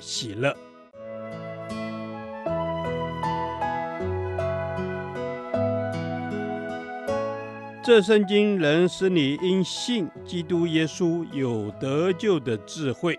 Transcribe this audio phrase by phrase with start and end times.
[0.00, 0.56] 喜乐。
[7.82, 13.18] 这圣经能使你因信基督耶稣有得救的智慧。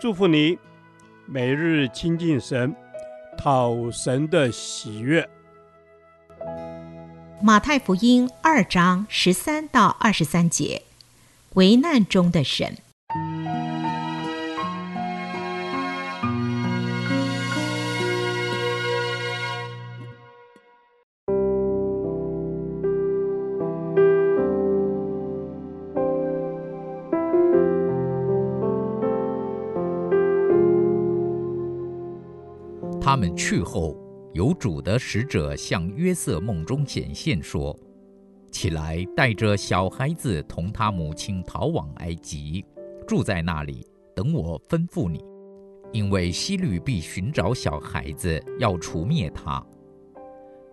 [0.00, 0.58] 祝福你，
[1.26, 2.74] 每日亲近神，
[3.36, 5.28] 讨神的喜悦。
[7.40, 10.82] 马太福音二章十三到二十三节，
[11.54, 12.78] 危难中的神。
[33.18, 33.96] 们去后，
[34.32, 37.76] 有主的使者向约瑟梦中显现，说
[38.52, 42.64] ：“起来，带着小孩子同他母亲逃往埃及，
[43.06, 45.22] 住在那里，等我吩咐你。
[45.92, 49.64] 因为希律必寻找小孩子，要除灭他。”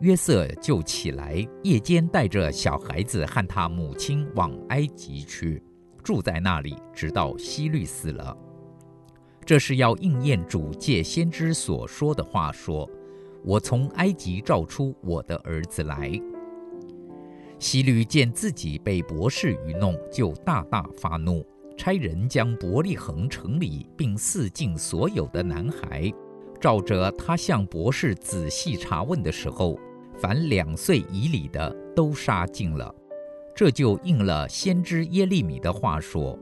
[0.00, 5.62] 约瑟就起来，夜间带着小孩子和他母亲往埃及去，
[6.02, 8.34] 住在那里，直到希律死了。
[9.50, 12.88] 这是要应验主借先知所说的话，说
[13.44, 16.12] ：“我从埃及召出我的儿子来。”
[17.58, 21.44] 希律见自己被博士愚弄，就大大发怒，
[21.76, 26.08] 差人将伯利恒城里并四境所有的男孩，
[26.60, 29.76] 照着他向博士仔细查问的时候，
[30.16, 32.94] 凡两岁以里的都杀尽了。
[33.52, 36.38] 这就应了先知耶利米的话说。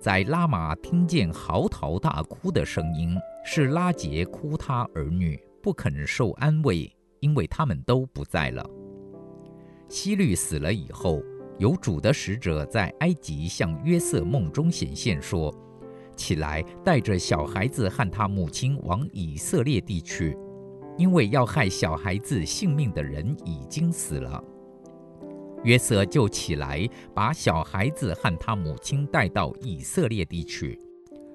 [0.00, 6.88] 在拉玛听见嚎啕大哭的声音，是拉杰哭他儿女，不肯受安慰，
[7.18, 8.64] 因为他们都不在了。
[9.88, 11.20] 希律死了以后，
[11.58, 15.52] 有主的使者在埃及向约瑟梦中显现，说
[16.14, 20.38] ：“起来，带着小孩子和他母亲往以色列地去，
[20.96, 24.40] 因为要害小孩子性命的人已经死了。”
[25.64, 30.80] 约瑟就起来，把小孩子和他母亲带到以色列地去，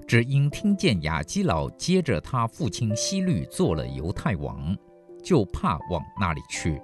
[0.07, 4.75] 只因听见雅基老接着他父亲希律做了犹太王，
[5.23, 6.81] 就怕往那里去。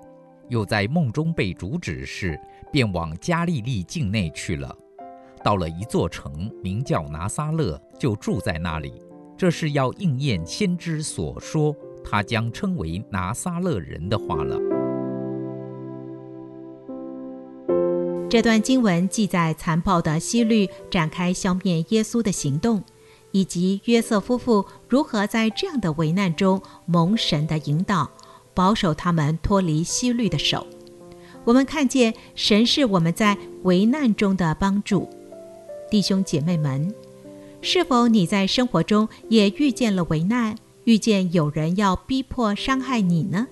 [0.49, 2.39] 又在梦中被主指示，
[2.71, 4.75] 便往加利利境内去了。
[5.43, 9.01] 到了一座城，名叫拿撒勒，就住在那里。
[9.37, 11.73] 这是要应验先知所说，
[12.03, 14.59] 他将称为拿撒勒人的话了。
[18.29, 22.83] 这段经文记载残暴的希律展开消灭耶稣的行动，
[23.31, 28.11] 以及约瑟夫妇如何在这样的危难中蒙神的引导，
[28.53, 30.67] 保守他们脱离希律的手。
[31.43, 35.09] 我们看见神是我们在危难中的帮助。
[35.89, 36.93] 弟兄姐妹们，
[37.63, 43.47] 是否你在生活中也遇见了危难，遇见有人要逼迫伤害你呢？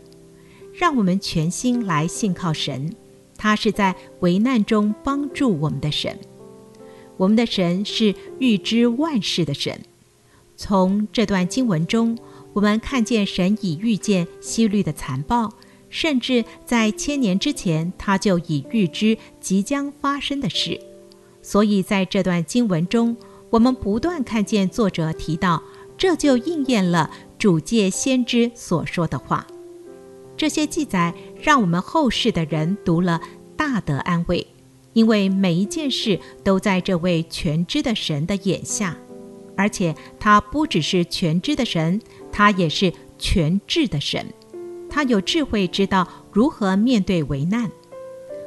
[0.72, 2.96] 让我们全心来信靠神。
[3.38, 6.18] 他是在危难中帮助我们的神，
[7.18, 9.80] 我们的神是预知万事的神。
[10.56, 12.18] 从这段经文中，
[12.54, 15.54] 我们看见神已预见希律的残暴，
[15.90, 20.80] 甚至在千年之前，他就已预知即将发生的事。
[21.44, 23.16] 所以在这段经文中，
[23.52, 25.62] 我们不断看见作者提到，
[25.96, 29.46] 这就应验了主借先知所说的话。
[30.38, 33.20] 这些记载让我们后世的人读了
[33.58, 34.46] 大得安慰，
[34.94, 38.96] 因为每一件事都在这位全知的神的眼下，
[39.58, 42.00] 而且他不只是全知的神，
[42.32, 44.26] 他也是全智的神，
[44.88, 47.70] 他有智慧，知道如何面对危难。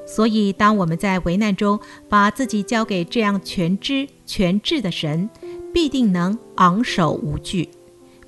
[0.06, 1.78] 所以，当我们在危难中
[2.08, 5.28] 把自己交给这样全知全智的神，
[5.72, 7.68] 必定能昂首无惧，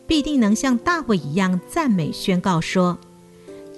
[0.06, 2.98] 必定能像大卫一样赞美宣告说。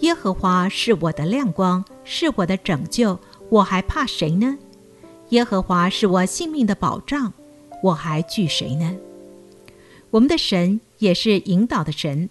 [0.05, 3.19] 耶和华是我的亮光，是我的拯救，
[3.49, 4.59] 我还怕谁呢？
[5.31, 7.33] 耶和华是我性命的保障，
[7.83, 8.95] 我还惧谁呢？
[10.11, 12.29] 我们的神也是引导的神。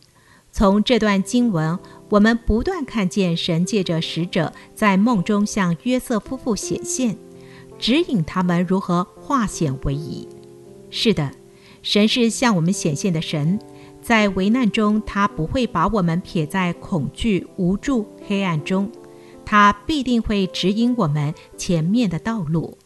[0.52, 1.80] 从这段经文，
[2.10, 7.18] 我们不断看见神借着使者在梦中向约瑟夫妇显现，
[7.80, 10.30] 指引他们如何化险为夷。
[10.92, 11.32] 是的，
[11.82, 13.60] 神是向我们显现的神，
[14.04, 18.92] 在危难中，他不会把我们撇在恐惧、无助、黑暗中，
[19.46, 22.78] 他必定会指引我们前面的道路。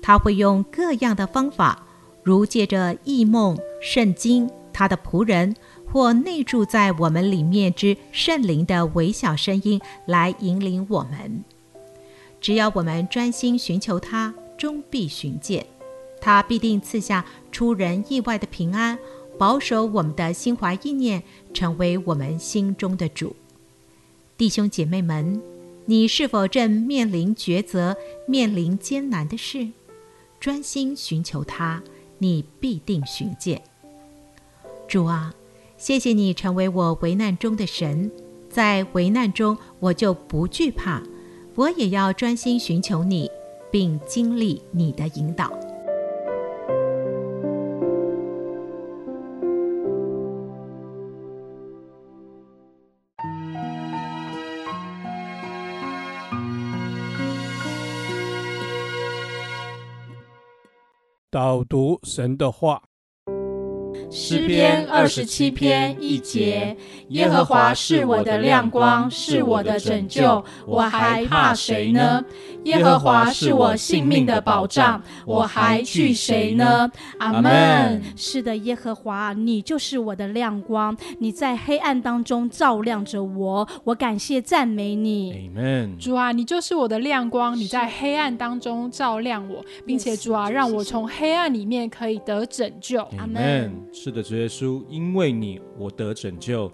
[0.00, 1.84] 他会用各样的方法，
[2.24, 5.54] 如借着异梦、圣经、他的仆人
[5.86, 11.44] 或内住在我们里面之圣灵的微小声音来引领我们。
[12.40, 15.66] 只要我们专心寻求他，终必寻见。
[16.20, 18.98] 他必定赐下出人意外的平安，
[19.42, 21.20] 保守我们的心怀意念，
[21.52, 23.34] 成为我们心中的主。
[24.38, 25.42] 弟兄姐妹们，
[25.84, 27.96] 你是否正面临抉择、
[28.28, 29.66] 面临艰难的事？
[30.38, 31.82] 专心寻求他，
[32.18, 33.60] 你必定寻见。
[34.86, 35.34] 主啊，
[35.76, 38.12] 谢谢你成为我危难中的神，
[38.48, 41.02] 在危难中我就不惧怕。
[41.56, 43.28] 我也要专心寻求你，
[43.72, 45.50] 并经历你的引导。
[61.32, 62.91] 导读神的话。
[64.12, 66.76] 诗篇二十七篇一节：
[67.08, 72.22] 耶和华是我的亮光，是我的拯救，我还怕谁呢？
[72.64, 76.88] 耶和华是我性命的保障，我还惧谁呢？
[77.18, 78.02] 阿门。
[78.14, 85.50] 是的，耶和华，你就是我的亮光，你在黑暗当中照亮着我，我感谢赞美你。
[85.54, 85.98] 阿门。
[85.98, 93.02] 主啊，你就是我的亮光，你在黑暗当中照亮我，并且主啊，让我从黑暗里面可以得拯救。
[93.16, 93.72] 阿门。
[94.04, 96.68] 是的，主耶稣，因为你我得拯救。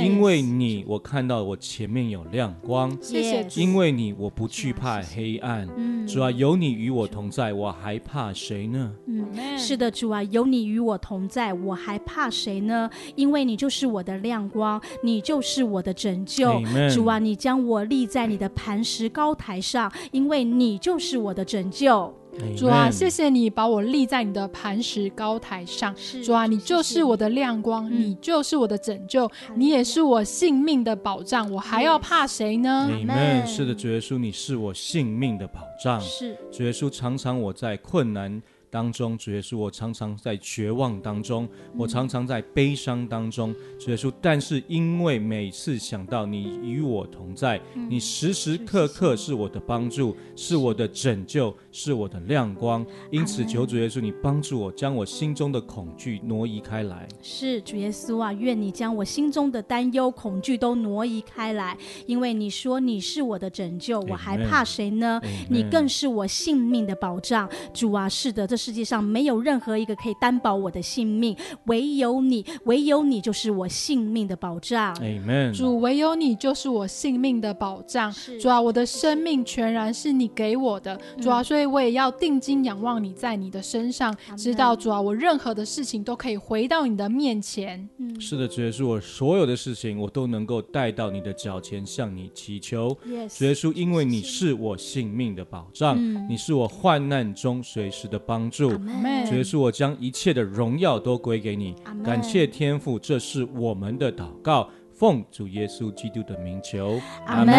[0.00, 3.60] 因为你我看到我前面有亮光，谢谢主。
[3.60, 8.94] 因为你我不惧怕黑暗，嗯、主啊，有你与我同在，我还怕谁呢？
[9.08, 9.26] 嗯，
[9.58, 12.88] 是的，主啊，有你与我同在，我还怕谁呢？
[13.16, 16.62] 因为你就是我的亮光，你就是我的拯救。
[16.94, 22.14] 主啊，你将我立在你的磐石高台上，因为你就是我的拯救。
[22.56, 25.94] 主啊，谢谢你把我立在你的磐石高台上。
[26.24, 31.50] 主啊，你就是我的亮光，你，就是我的拯救，嗯、你也是我性命的保障。
[31.50, 33.46] 我还要怕谁呢？Amen。
[33.46, 36.00] 是的，主耶稣，你是我性命的保障。
[36.00, 44.12] 是，主耶稣，常常我在困难当中，主耶稣，我常常在绝望当中，嗯、我常常在悲伤当中，主耶稣。
[44.20, 52.84] 但是因为每次想到你与我同在，嗯、你时时刻刻是我的帮助，是我的拯救，是我的亮光。
[53.10, 57.08] 因此，求主耶稣，你帮助我，将我心中的恐惧挪移开来。
[57.22, 61.74] 是主耶稣啊，愿你将我心中的担忧、恐惧都挪移开来，
[62.06, 65.18] 因为你说你是我的拯救，我还怕谁呢
[65.48, 67.48] 你更是我性命的保障。
[67.72, 68.57] 主啊，是的，这。
[68.58, 74.92] 世界上没有任何一个可以担保我的性命，唯有你，唯有你就是我性命的保障。
[74.96, 75.56] Amen。
[75.56, 78.12] 主，唯有你就是我性命的保障。
[78.40, 81.00] 主啊，我的生命全然是你给我的。
[81.16, 87.88] 嗯、主啊，所以我也要定睛仰望你在你的身上，嗯、知道主啊，我任何的事情都可以回到你的面前。
[87.98, 92.96] 嗯、是的，主耶稣，我所有的事情我都能够带到你的脚前，向你祈求。
[93.06, 98.47] Yes, 主耶稣，因为你是我性命的保障，嗯、你是我患难中随时的帮。
[98.50, 101.74] 主，主耶稣，我将一切的荣耀都归给你，
[102.04, 107.54] 感谢天父，这是我们的祷告，奉主耶稣基督的名求，阿门。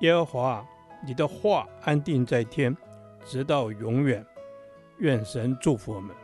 [0.00, 0.64] 耶和华，
[1.04, 2.76] 你的话安定在天，
[3.24, 4.24] 直到永远。
[4.98, 6.14] 愿神祝福我们。